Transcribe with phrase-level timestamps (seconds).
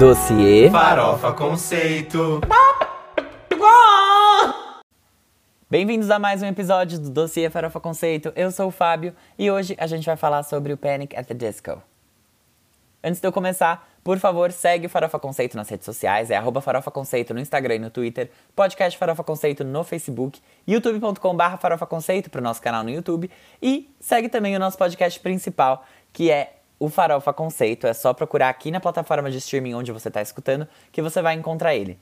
[0.00, 2.40] Dossiê Farofa Conceito.
[5.68, 8.32] Bem-vindos a mais um episódio do Dossiê Farofa Conceito.
[8.34, 11.34] Eu sou o Fábio e hoje a gente vai falar sobre o Panic at the
[11.34, 11.82] Disco.
[13.04, 16.62] Antes de eu começar, por favor, segue o Farofa Conceito nas redes sociais, é arroba
[16.62, 22.30] Farofa Conceito no Instagram e no Twitter, podcast Farofa Conceito no Facebook, youtube.com.br Farofa Conceito
[22.30, 26.59] para o nosso canal no YouTube e segue também o nosso podcast principal, que é
[26.80, 27.86] o Farofa Conceito.
[27.86, 31.34] É só procurar aqui na plataforma de streaming onde você está escutando que você vai
[31.34, 31.96] encontrar ele.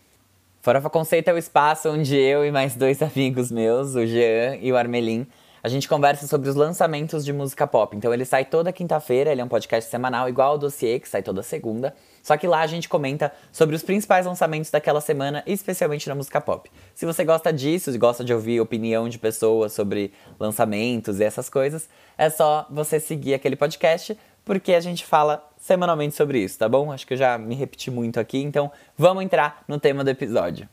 [0.62, 4.72] Farofa Conceito é o espaço onde eu e mais dois amigos meus, o Jean e
[4.72, 5.26] o Armelin,
[5.62, 7.96] a gente conversa sobre os lançamentos de música pop.
[7.96, 11.22] Então ele sai toda quinta-feira, ele é um podcast semanal igual ao Dossiê, que sai
[11.22, 11.94] toda segunda.
[12.22, 16.40] Só que lá a gente comenta sobre os principais lançamentos daquela semana, especialmente na música
[16.40, 16.70] pop.
[16.94, 21.50] Se você gosta disso, e gosta de ouvir opinião de pessoas sobre lançamentos e essas
[21.50, 24.16] coisas, é só você seguir aquele podcast,
[24.48, 26.90] porque a gente fala semanalmente sobre isso, tá bom?
[26.90, 30.66] Acho que eu já me repeti muito aqui, então vamos entrar no tema do episódio.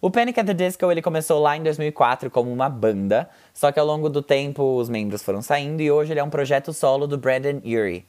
[0.00, 3.78] O Panic at the Disco ele começou lá em 2004 como uma banda, só que
[3.78, 7.06] ao longo do tempo os membros foram saindo e hoje ele é um projeto solo
[7.06, 8.06] do Brandon Urie.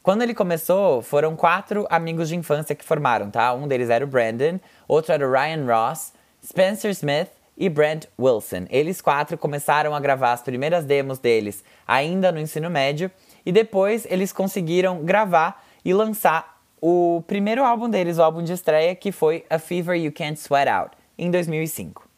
[0.00, 3.52] Quando ele começou, foram quatro amigos de infância que formaram, tá?
[3.52, 6.12] Um deles era o Brandon, outro era o Ryan Ross,
[6.46, 7.30] Spencer Smith
[7.60, 8.64] e Brent Wilson.
[8.70, 13.10] Eles quatro começaram a gravar as primeiras demos deles ainda no ensino médio
[13.44, 18.94] e depois eles conseguiram gravar e lançar o primeiro álbum deles, o álbum de estreia,
[18.94, 22.08] que foi A Fever You Can't Sweat Out em 2005.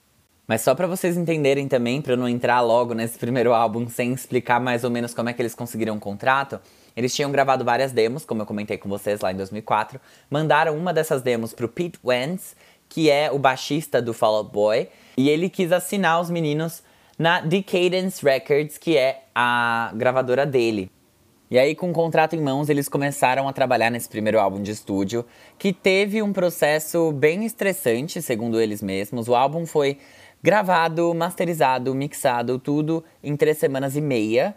[0.47, 4.12] Mas só para vocês entenderem também, para eu não entrar logo nesse primeiro álbum sem
[4.12, 6.61] explicar mais ou menos como é que eles conseguiram o contrato,
[6.97, 10.93] eles tinham gravado várias demos, como eu comentei com vocês lá em 2004, mandaram uma
[10.93, 12.55] dessas demos pro Pete Wentz,
[12.93, 16.83] que é o baixista do Fall Out Boy, e ele quis assinar os meninos
[17.19, 20.91] na Decadence Records, que é a gravadora dele.
[21.50, 24.72] E aí, com o contrato em mãos, eles começaram a trabalhar nesse primeiro álbum de
[24.72, 25.25] estúdio,
[25.59, 29.27] que teve um processo bem estressante, segundo eles mesmos.
[29.27, 29.97] O álbum foi
[30.43, 34.55] gravado, masterizado, mixado, tudo em três semanas e meia,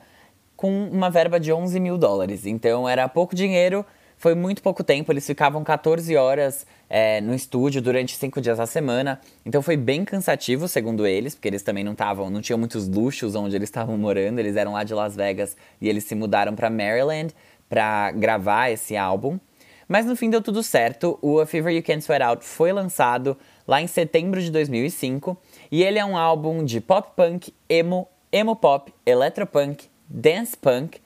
[0.58, 2.46] com uma verba de 11 mil dólares.
[2.46, 3.86] Então, era pouco dinheiro,
[4.18, 8.66] foi muito pouco tempo, eles ficavam 14 horas é, no estúdio durante cinco dias da
[8.66, 9.20] semana.
[9.46, 13.36] Então foi bem cansativo, segundo eles, porque eles também não estavam, não tinham muitos luxos
[13.36, 14.40] onde eles estavam morando.
[14.40, 17.34] Eles eram lá de Las Vegas e eles se mudaram para Maryland
[17.68, 19.40] para gravar esse álbum.
[19.88, 21.20] Mas no fim deu tudo certo.
[21.22, 23.38] O A Fever You Can't Sweat Out foi lançado
[23.68, 25.38] lá em setembro de 2005
[25.72, 31.00] e ele é um álbum de pop punk, emo, emo pop, electropunk, dance punk,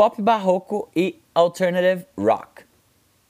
[0.00, 2.62] pop barroco e alternative rock.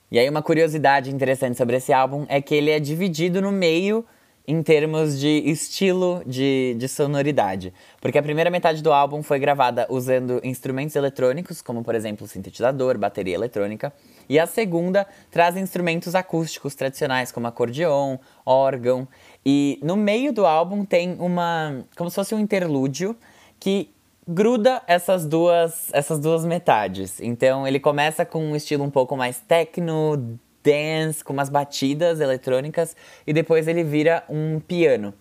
[0.09, 4.05] E aí uma curiosidade interessante sobre esse álbum é que ele é dividido no meio
[4.47, 7.73] em termos de estilo de, de sonoridade.
[7.99, 12.97] Porque a primeira metade do álbum foi gravada usando instrumentos eletrônicos, como por exemplo sintetizador,
[12.97, 13.91] bateria eletrônica.
[14.29, 19.05] E a segunda traz instrumentos acústicos tradicionais, como acordeon, órgão.
[19.45, 21.83] E no meio do álbum tem uma.
[21.97, 23.13] como se fosse um interlúdio
[23.59, 23.91] que
[24.27, 27.19] gruda essas duas, essas duas metades.
[27.19, 32.95] Então ele começa com um estilo um pouco mais techno, dance, com umas batidas eletrônicas,
[33.25, 35.13] e depois ele vira um piano.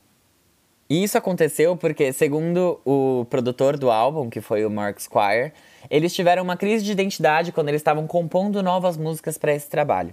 [0.88, 5.53] E isso aconteceu porque, segundo o produtor do álbum, que foi o Mark Squire,
[5.88, 10.12] eles tiveram uma crise de identidade quando eles estavam compondo novas músicas para esse trabalho.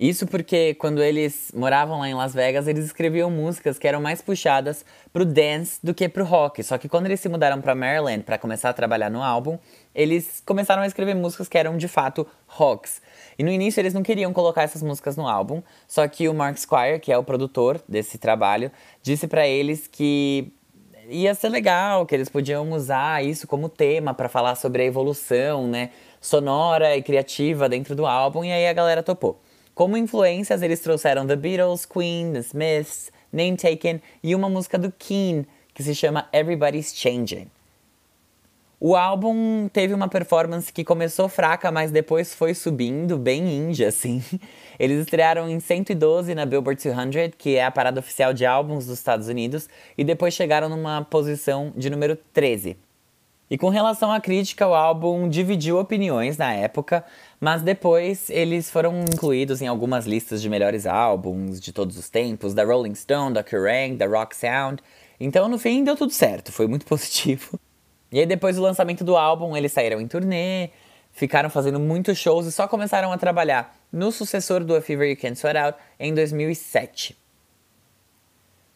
[0.00, 4.22] Isso porque quando eles moravam lá em Las Vegas, eles escreviam músicas que eram mais
[4.22, 6.62] puxadas pro dance do que pro rock.
[6.62, 9.58] Só que quando eles se mudaram para Maryland para começar a trabalhar no álbum,
[9.94, 13.02] eles começaram a escrever músicas que eram de fato rocks.
[13.38, 16.56] E no início eles não queriam colocar essas músicas no álbum, só que o Mark
[16.56, 18.72] Squire, que é o produtor desse trabalho,
[19.02, 20.50] disse para eles que
[21.10, 25.68] ia ser legal, que eles podiam usar isso como tema para falar sobre a evolução,
[25.68, 25.90] né,
[26.22, 29.38] sonora e criativa dentro do álbum, e aí a galera topou.
[29.80, 34.92] Como influências, eles trouxeram The Beatles, Queen, The Smiths, Name Taken e uma música do
[34.92, 37.50] Keen, que se chama Everybody's Changing.
[38.78, 44.22] O álbum teve uma performance que começou fraca, mas depois foi subindo, bem indie, assim.
[44.78, 48.98] Eles estrearam em 112 na Billboard 200, que é a parada oficial de álbuns dos
[48.98, 49.66] Estados Unidos,
[49.96, 52.76] e depois chegaram numa posição de número 13.
[53.50, 57.04] E com relação à crítica, o álbum dividiu opiniões na época,
[57.40, 62.54] mas depois eles foram incluídos em algumas listas de melhores álbuns de todos os tempos,
[62.54, 64.80] da Rolling Stone, da Kerrang, da Rock Sound.
[65.18, 67.58] Então, no fim, deu tudo certo, foi muito positivo.
[68.12, 70.70] E aí, depois do lançamento do álbum, eles saíram em turnê,
[71.10, 75.16] ficaram fazendo muitos shows e só começaram a trabalhar no sucessor do A Fever You
[75.16, 77.18] Can't Sweat Out em 2007.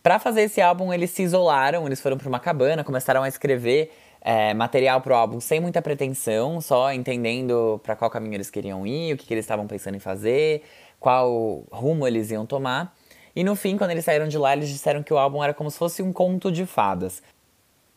[0.03, 3.91] Para fazer esse álbum, eles se isolaram, eles foram para uma cabana, começaram a escrever
[4.25, 9.13] é, material pro álbum sem muita pretensão, só entendendo para qual caminho eles queriam ir,
[9.13, 10.63] o que, que eles estavam pensando em fazer,
[10.99, 12.97] qual rumo eles iam tomar.
[13.37, 15.71] E no fim, quando eles saíram de lá, eles disseram que o álbum era como
[15.71, 17.23] se fosse um conto de fadas.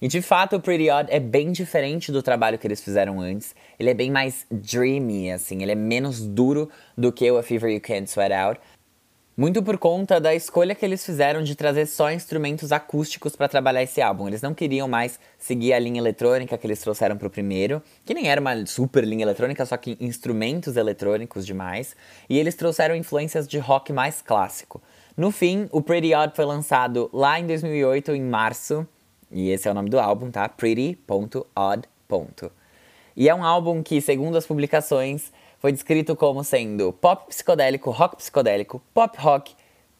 [0.01, 3.55] E de fato, o Pretty Odd é bem diferente do trabalho que eles fizeram antes.
[3.79, 7.71] Ele é bem mais dreamy, assim, ele é menos duro do que o A Fever
[7.71, 8.61] You Can't Sweat Out.
[9.39, 13.83] Muito por conta da escolha que eles fizeram de trazer só instrumentos acústicos para trabalhar
[13.83, 14.27] esse álbum.
[14.27, 18.15] Eles não queriam mais seguir a linha eletrônica que eles trouxeram para o primeiro, que
[18.15, 21.95] nem era uma super linha eletrônica, só que instrumentos eletrônicos demais.
[22.27, 24.81] E eles trouxeram influências de rock mais clássico.
[25.15, 28.87] No fim, o Pretty Odd foi lançado lá em 2008, em março,
[29.31, 30.49] e esse é o nome do álbum, tá?
[30.49, 31.87] Pretty.odd.
[33.15, 35.31] E é um álbum que, segundo as publicações,
[35.67, 39.53] foi descrito como sendo pop psicodélico, rock psicodélico, pop rock,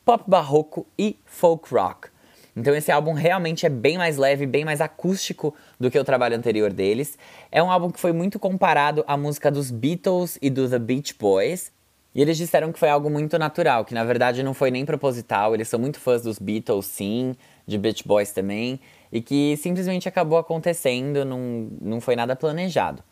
[0.05, 2.07] pop barroco e folk rock.
[2.55, 6.37] Então esse álbum realmente é bem mais leve, bem mais acústico do que o trabalho
[6.37, 7.17] anterior deles.
[7.51, 11.13] É um álbum que foi muito comparado à música dos Beatles e do The Beach
[11.19, 11.69] Boys.
[12.15, 15.53] E eles disseram que foi algo muito natural, que na verdade não foi nem proposital.
[15.53, 17.35] Eles são muito fãs dos Beatles, sim,
[17.67, 18.79] de Beach Boys também,
[19.11, 23.03] e que simplesmente acabou acontecendo, não, não foi nada planejado.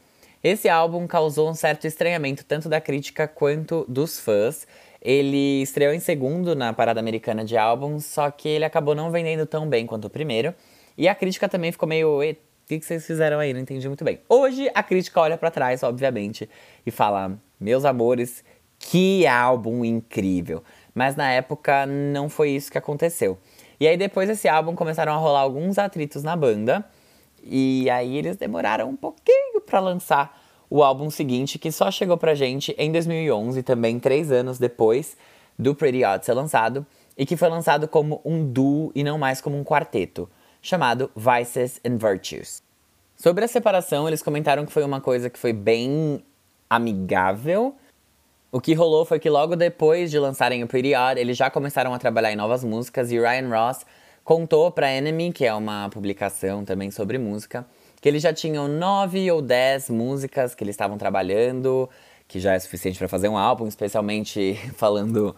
[0.45, 4.68] Esse álbum causou um certo estranhamento tanto da crítica quanto dos fãs.
[5.01, 9.47] Ele estreou em segundo na parada americana de álbuns, só que ele acabou não vendendo
[9.47, 10.53] tão bem quanto o primeiro.
[10.95, 12.19] E a crítica também ficou meio.
[12.19, 12.36] O
[12.68, 13.53] que, vocês fizeram aí?
[13.53, 14.19] Não entendi muito bem.
[14.30, 16.48] Hoje a crítica olha para trás, obviamente,
[16.86, 18.44] e fala: Meus amores,
[18.77, 20.63] que álbum incrível!
[20.94, 23.39] Mas na época não foi isso que aconteceu.
[23.80, 26.86] E aí depois desse álbum começaram a rolar alguns atritos na banda.
[27.45, 32.33] E aí eles demoraram um pouquinho para lançar o álbum seguinte, que só chegou pra
[32.33, 35.15] gente em 2011, também três anos depois
[35.57, 36.86] do Pretty Odd ser lançado,
[37.18, 40.30] e que foi lançado como um duo e não mais como um quarteto,
[40.62, 42.62] chamado Vices and Virtues.
[43.15, 46.21] Sobre a separação, eles comentaram que foi uma coisa que foi bem
[46.69, 47.75] amigável.
[48.51, 51.94] O que rolou foi que logo depois de lançarem o Pretty Odd, eles já começaram
[51.94, 53.86] a trabalhar em novas músicas e Ryan Ross
[54.25, 57.66] contou para Enemy, que é uma publicação também sobre música,
[58.01, 61.88] que eles já tinham nove ou dez músicas que eles estavam trabalhando,
[62.27, 65.36] que já é suficiente para fazer um álbum, especialmente falando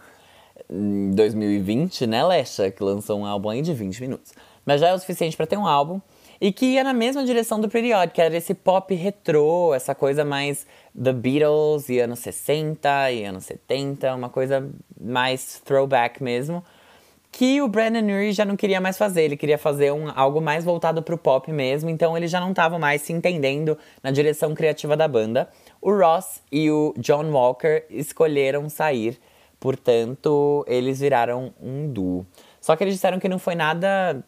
[0.70, 4.32] em 2020, né, Lesha, que lançou um álbum aí de 20 minutos.
[4.64, 6.00] Mas já é o suficiente para ter um álbum
[6.40, 10.24] e que ia na mesma direção do Pretty que era esse pop retrô, essa coisa
[10.24, 10.66] mais
[11.00, 14.66] The Beatles e anos 60 e anos 70, uma coisa
[14.98, 16.64] mais throwback mesmo
[17.30, 19.22] que o Brandon Urie já não queria mais fazer.
[19.22, 22.78] Ele queria fazer um, algo mais voltado pro pop mesmo, então ele já não estava
[22.78, 25.48] mais se entendendo na direção criativa da banda.
[25.80, 29.18] O Ross e o John Walker escolheram sair,
[29.60, 32.26] portanto, eles viraram um duo.
[32.60, 34.24] Só que eles disseram que não foi nada,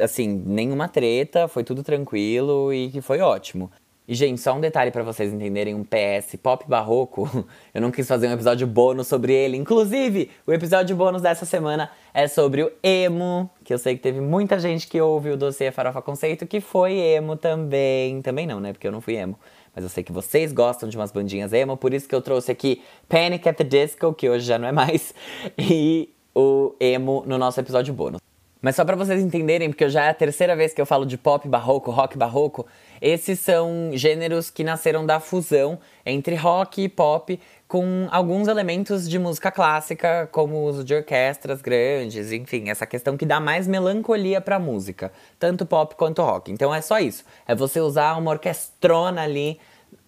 [0.00, 3.70] assim, nenhuma treta, foi tudo tranquilo e que foi ótimo.
[4.08, 7.28] E, gente, só um detalhe para vocês entenderem um PS pop barroco.
[7.74, 9.58] Eu não quis fazer um episódio bônus sobre ele.
[9.58, 14.18] Inclusive, o episódio bônus dessa semana é sobre o emo, que eu sei que teve
[14.18, 18.22] muita gente que ouve o dossiê Farofa Conceito que foi emo também.
[18.22, 18.72] Também não, né?
[18.72, 19.38] Porque eu não fui emo.
[19.74, 22.50] Mas eu sei que vocês gostam de umas bandinhas emo, por isso que eu trouxe
[22.50, 25.14] aqui Panic at the Disco, que hoje já não é mais,
[25.56, 28.27] e o emo no nosso episódio bônus.
[28.60, 31.16] Mas só para vocês entenderem, porque já é a terceira vez que eu falo de
[31.16, 32.66] pop barroco, rock barroco,
[33.00, 37.38] esses são gêneros que nasceram da fusão entre rock e pop
[37.68, 43.16] com alguns elementos de música clássica, como o uso de orquestras grandes, enfim, essa questão
[43.16, 46.50] que dá mais melancolia para a música, tanto pop quanto rock.
[46.50, 49.60] Então é só isso, é você usar uma orquestrona ali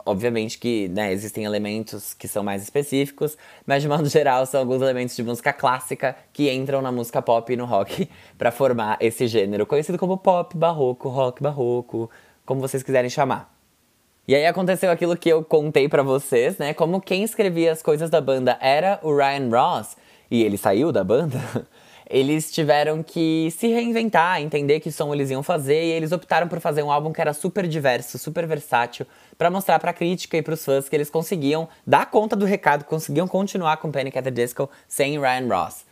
[0.04, 4.80] Obviamente que né, existem elementos que são mais específicos, mas de modo geral são alguns
[4.80, 9.26] elementos de música clássica que entram na música pop e no rock para formar esse
[9.26, 12.10] gênero, conhecido como pop barroco, rock barroco,
[12.44, 13.54] como vocês quiserem chamar.
[14.26, 16.72] E aí aconteceu aquilo que eu contei para vocês, né?
[16.72, 19.96] Como quem escrevia as coisas da banda era o Ryan Ross,
[20.30, 21.40] e ele saiu da banda,
[22.10, 26.58] eles tiveram que se reinventar, entender que som eles iam fazer, e eles optaram por
[26.58, 29.06] fazer um álbum que era super diverso, super versátil,
[29.38, 32.44] para mostrar para a crítica e para os fãs que eles conseguiam dar conta do
[32.44, 34.18] recado, conseguiam continuar com Panic!
[34.18, 35.84] at the Disco sem Ryan Ross.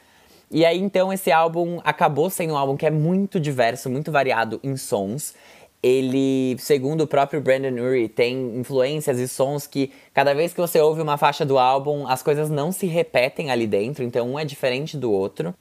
[0.51, 4.59] E aí então esse álbum acabou sendo um álbum que é muito diverso, muito variado
[4.65, 5.35] em sons.
[5.81, 10.81] Ele, segundo o próprio Brandon Urie, tem influências e sons que cada vez que você
[10.81, 14.45] ouve uma faixa do álbum, as coisas não se repetem ali dentro, então um é
[14.45, 15.55] diferente do outro.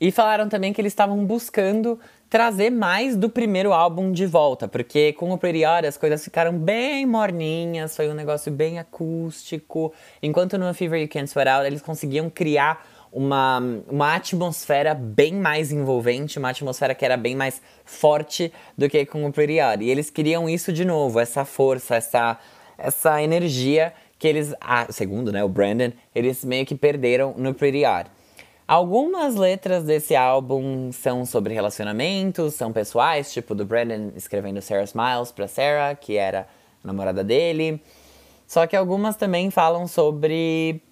[0.00, 1.98] E falaram também que eles estavam buscando
[2.28, 7.06] trazer mais do primeiro álbum de volta, porque com o Odd as coisas ficaram bem
[7.06, 12.28] morninhas, foi um negócio bem acústico, enquanto no Fever You Can't Sweat Out eles conseguiam
[12.28, 18.90] criar uma, uma atmosfera bem mais envolvente, uma atmosfera que era bem mais forte do
[18.90, 19.58] que com o Pretty.
[19.80, 22.38] E eles queriam isso de novo, essa força, essa,
[22.76, 27.84] essa energia que eles, ah, segundo né, o Brandon, eles meio que perderam no Pretty.
[28.68, 35.30] Algumas letras desse álbum são sobre relacionamentos, são pessoais, tipo do Brandon escrevendo Sarah Smiles
[35.30, 36.48] para Sarah, que era
[36.82, 37.80] a namorada dele.
[38.44, 40.82] Só que algumas também falam sobre,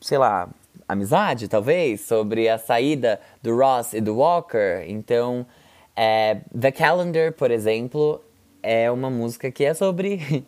[0.00, 0.48] sei lá,
[0.88, 4.84] amizade, talvez, sobre a saída do Ross e do Walker.
[4.88, 5.46] Então,
[5.94, 8.20] é, The Calendar, por exemplo,
[8.60, 10.44] é uma música que é sobre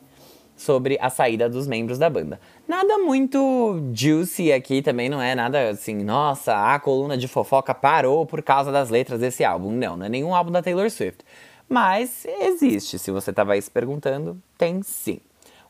[0.56, 2.40] sobre a saída dos membros da banda.
[2.68, 8.24] Nada muito juicy aqui também, não é nada assim, nossa, a coluna de fofoca parou
[8.26, 9.70] por causa das letras desse álbum.
[9.72, 11.24] Não, não é nenhum álbum da Taylor Swift.
[11.68, 15.20] Mas existe, se você estava aí se perguntando, tem sim.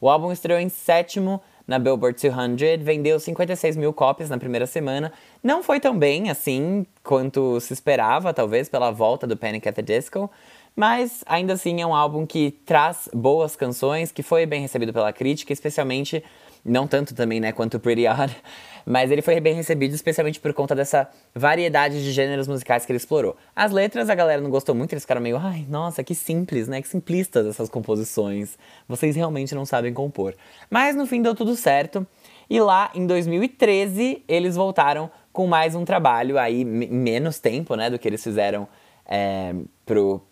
[0.00, 5.12] O álbum estreou em sétimo na Billboard 200, vendeu 56 mil cópias na primeira semana.
[5.42, 9.82] Não foi tão bem assim quanto se esperava, talvez, pela volta do Panic at the
[9.82, 10.28] Disco,
[10.74, 15.12] mas ainda assim é um álbum que traz boas canções, que foi bem recebido pela
[15.12, 16.24] crítica, especialmente,
[16.64, 18.34] não tanto também, né, quanto Pretty Odd,
[18.86, 22.96] mas ele foi bem recebido especialmente por conta dessa variedade de gêneros musicais que ele
[22.96, 23.36] explorou.
[23.54, 26.80] As letras a galera não gostou muito, eles ficaram meio, ai, nossa, que simples, né,
[26.80, 28.56] que simplistas essas composições,
[28.88, 30.34] vocês realmente não sabem compor.
[30.70, 32.06] Mas no fim deu tudo certo,
[32.48, 37.98] e lá em 2013 eles voltaram com mais um trabalho aí, menos tempo, né, do
[37.98, 38.68] que eles fizeram
[39.06, 40.22] é, pro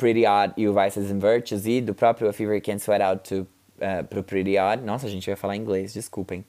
[0.00, 3.28] Pretty Odd e o Vices and Virtues e do próprio A Fever Can't Sweat Out
[3.28, 4.82] to, uh, pro Pretty Odd.
[4.82, 6.42] Nossa, a gente vai falar inglês, desculpem.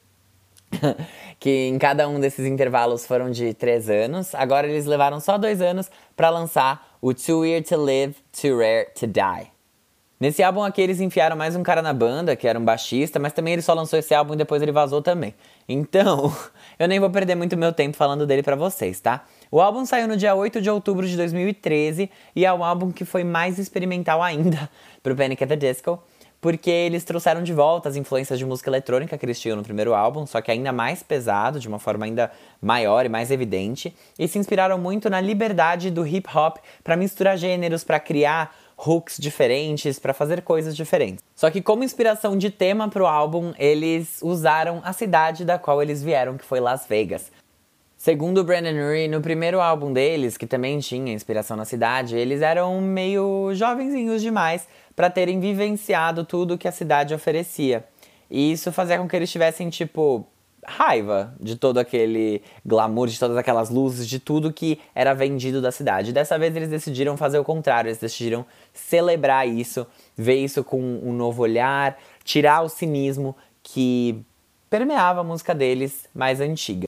[1.38, 4.34] que em cada um desses intervalos foram de três anos.
[4.34, 8.88] Agora eles levaram só dois anos para lançar o Too Weird to Live, Too Rare
[8.96, 9.51] to Die.
[10.22, 13.34] Nesse álbum aqui eles enfiaram mais um cara na banda, que era um baixista, mas
[13.34, 15.34] também ele só lançou esse álbum e depois ele vazou também.
[15.68, 16.32] Então,
[16.78, 19.26] eu nem vou perder muito meu tempo falando dele para vocês, tá?
[19.50, 23.04] O álbum saiu no dia 8 de outubro de 2013 e é um álbum que
[23.04, 24.70] foi mais experimental ainda
[25.02, 25.44] pro Panic!
[25.44, 26.00] at the Disco,
[26.40, 29.96] porque eles trouxeram de volta as influências de música eletrônica que eles tinham no primeiro
[29.96, 34.28] álbum, só que ainda mais pesado, de uma forma ainda maior e mais evidente, e
[34.28, 40.00] se inspiraram muito na liberdade do hip hop para misturar gêneros, para criar hooks diferentes
[40.00, 41.24] para fazer coisas diferentes.
[41.36, 45.82] Só que como inspiração de tema para o álbum, eles usaram a cidade da qual
[45.82, 47.32] eles vieram, que foi Las Vegas.
[47.96, 52.82] Segundo Brandon Urie, no primeiro álbum deles, que também tinha inspiração na cidade, eles eram
[52.82, 57.86] meio jovenzinhos demais para terem vivenciado tudo que a cidade oferecia.
[58.28, 60.26] E isso fazia com que eles tivessem, tipo,
[60.66, 65.72] raiva de todo aquele glamour, de todas aquelas luzes, de tudo que era vendido da
[65.72, 66.14] cidade.
[66.14, 71.14] Dessa vez eles decidiram fazer o contrário, eles decidiram celebrar isso, ver isso com um
[71.14, 74.24] novo olhar, tirar o cinismo que
[74.70, 76.88] permeava a música deles mais antiga.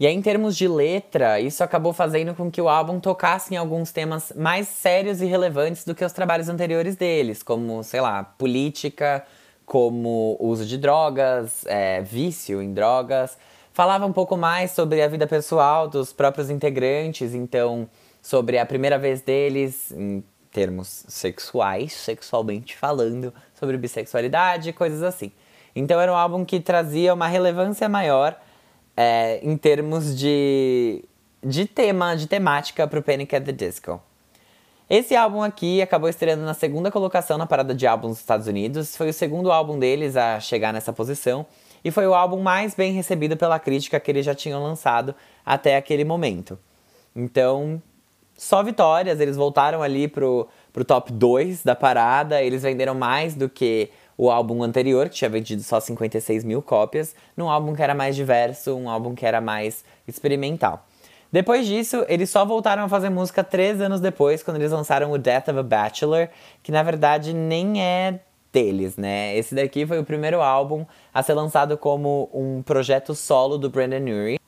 [0.00, 3.56] E aí, em termos de letra, isso acabou fazendo com que o álbum tocasse em
[3.56, 8.24] alguns temas mais sérios e relevantes do que os trabalhos anteriores deles, como, sei lá,
[8.24, 9.24] política,
[9.72, 13.38] como uso de drogas, é, vício em drogas.
[13.72, 17.88] Falava um pouco mais sobre a vida pessoal dos próprios integrantes, então,
[18.20, 25.32] sobre a primeira vez deles, em termos sexuais, sexualmente falando, sobre bissexualidade, coisas assim.
[25.74, 28.38] Então, era um álbum que trazia uma relevância maior
[28.94, 31.02] é, em termos de,
[31.42, 33.34] de tema, de temática para o Panic!
[33.34, 34.02] at the Disco.
[34.94, 38.94] Esse álbum aqui acabou estreando na segunda colocação na parada de álbuns dos Estados Unidos.
[38.94, 41.46] Foi o segundo álbum deles a chegar nessa posição
[41.82, 45.14] e foi o álbum mais bem recebido pela crítica que eles já tinham lançado
[45.46, 46.58] até aquele momento.
[47.16, 47.80] Então,
[48.36, 53.48] só vitórias, eles voltaram ali pro, pro top 2 da parada, eles venderam mais do
[53.48, 57.94] que o álbum anterior, que tinha vendido só 56 mil cópias, num álbum que era
[57.94, 60.84] mais diverso, um álbum que era mais experimental.
[61.32, 65.16] Depois disso, eles só voltaram a fazer música três anos depois, quando eles lançaram o
[65.16, 66.28] Death of a Bachelor,
[66.62, 68.20] que na verdade nem é
[68.52, 69.34] deles, né?
[69.34, 74.12] Esse daqui foi o primeiro álbum a ser lançado como um projeto solo do Brandon
[74.12, 74.38] Urie.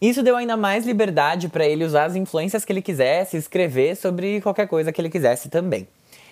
[0.00, 4.40] Isso deu ainda mais liberdade para ele usar as influências que ele quisesse, escrever sobre
[4.40, 5.86] qualquer coisa que ele quisesse também.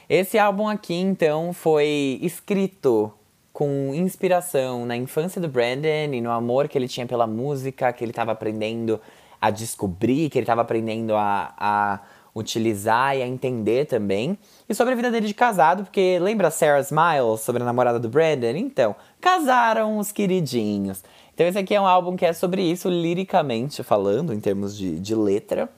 [0.09, 3.13] Esse álbum aqui, então, foi escrito
[3.53, 8.03] com inspiração na infância do Brandon e no amor que ele tinha pela música, que
[8.03, 8.99] ele estava aprendendo
[9.41, 12.01] a descobrir, que ele estava aprendendo a, a
[12.35, 14.39] utilizar e a entender também.
[14.69, 18.09] E sobre a vida dele de casado, porque lembra Sarah Smiles, sobre a namorada do
[18.09, 18.57] Brandon?
[18.57, 21.03] Então, casaram os queridinhos.
[21.35, 24.99] Então esse aqui é um álbum que é sobre isso, liricamente falando, em termos de,
[24.99, 25.69] de letra.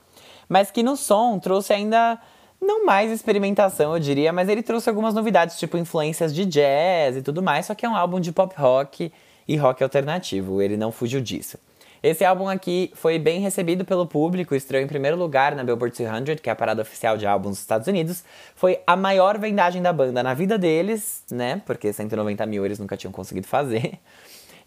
[0.49, 2.19] Mas que no som trouxe ainda,
[2.61, 7.23] não mais experimentação, eu diria, mas ele trouxe algumas novidades, tipo influências de jazz e
[7.23, 7.67] tudo mais.
[7.67, 9.13] Só que é um álbum de pop rock
[9.47, 11.59] e rock alternativo, ele não fugiu disso.
[12.03, 16.41] Esse álbum aqui foi bem recebido pelo público, estreou em primeiro lugar na Billboard 200,
[16.41, 18.25] que é a parada oficial de álbuns dos Estados Unidos.
[18.55, 21.61] Foi a maior vendagem da banda na vida deles, né?
[21.67, 23.99] Porque 190 mil eles nunca tinham conseguido fazer.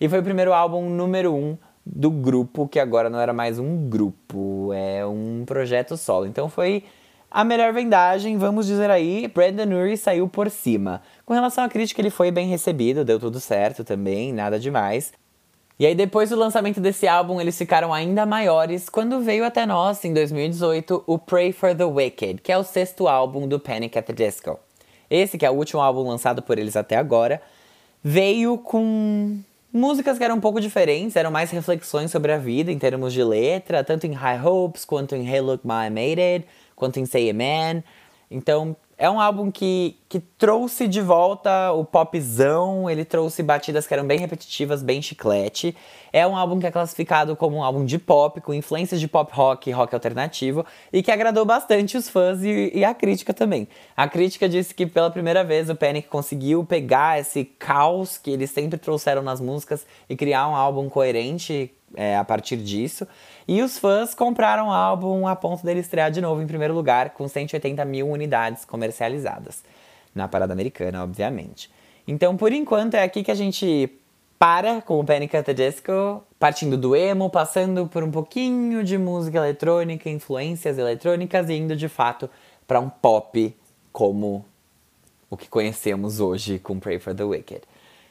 [0.02, 3.88] E foi o primeiro álbum número um do grupo, que agora não era mais um
[3.88, 6.26] grupo, é um projeto solo.
[6.26, 6.84] Então foi
[7.30, 11.02] a melhor vendagem, vamos dizer aí, Brandon Urie saiu por cima.
[11.26, 15.14] Com relação à crítica, ele foi bem recebido, deu tudo certo também, nada demais.
[15.80, 20.06] E aí, depois do lançamento desse álbum, eles ficaram ainda maiores quando veio até nós,
[20.06, 24.06] em 2018, o Pray for the Wicked, que é o sexto álbum do Panic at
[24.06, 24.60] the Disco.
[25.10, 27.42] Esse, que é o último álbum lançado por eles até agora,
[28.04, 29.40] veio com
[29.72, 33.24] músicas que eram um pouco diferentes, eram mais reflexões sobre a vida em termos de
[33.24, 37.06] letra, tanto em High Hopes quanto em Hey Look My I Made It, quanto em
[37.08, 37.84] Say Amen.
[38.30, 43.94] Então, é um álbum que, que trouxe de volta o popzão, ele trouxe batidas que
[43.94, 45.76] eram bem repetitivas, bem chiclete.
[46.12, 49.32] É um álbum que é classificado como um álbum de pop, com influências de pop
[49.34, 53.68] rock e rock alternativo, e que agradou bastante os fãs e, e a crítica também.
[53.98, 58.52] A crítica disse que pela primeira vez o Panic conseguiu pegar esse caos que eles
[58.52, 63.08] sempre trouxeram nas músicas e criar um álbum coerente é, a partir disso.
[63.48, 67.12] E os fãs compraram o álbum a ponto dele estrear de novo em primeiro lugar,
[67.12, 69.64] com 180 mil unidades comercializadas.
[70.14, 71.72] Na parada americana, obviamente.
[72.08, 73.90] Então, por enquanto, é aqui que a gente
[74.38, 78.98] para com o Panic at the Disco, partindo do emo, passando por um pouquinho de
[78.98, 82.30] música eletrônica, influências eletrônicas e indo de fato
[82.68, 83.56] para um pop
[83.92, 84.46] como
[85.30, 87.62] o que conhecemos hoje com Pray for the Wicked.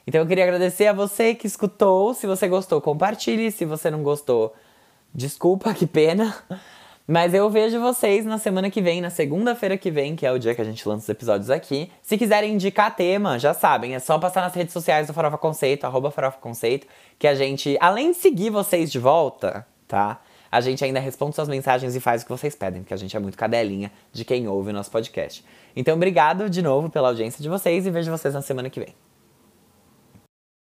[0.06, 2.14] Então eu queria agradecer a você que escutou.
[2.14, 3.50] Se você gostou, compartilhe.
[3.50, 4.54] Se você não gostou,
[5.14, 6.34] desculpa, que pena.
[7.06, 10.38] Mas eu vejo vocês na semana que vem, na segunda-feira que vem, que é o
[10.38, 11.90] dia que a gente lança os episódios aqui.
[12.00, 15.84] Se quiserem indicar tema, já sabem, é só passar nas redes sociais do Farofa Conceito,
[15.84, 16.86] arroba Farofa Conceito,
[17.18, 20.20] que a gente, além de seguir vocês de volta, tá?
[20.50, 23.16] A gente ainda responde suas mensagens e faz o que vocês pedem, porque a gente
[23.16, 25.44] é muito cadelinha de quem ouve o nosso podcast.
[25.74, 28.94] Então, obrigado de novo pela audiência de vocês e vejo vocês na semana que vem.